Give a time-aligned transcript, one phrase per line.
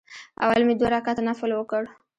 [0.43, 1.83] اول مې دوه رکعته نفل وکړ.